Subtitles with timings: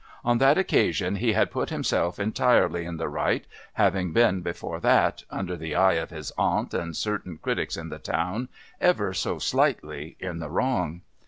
[0.25, 5.23] On that occasion he had put himself entirely in the right, having been before that,
[5.29, 10.17] under the eye of his aunt and certain critics in the town, ever so slightly
[10.19, 11.01] in the wrong.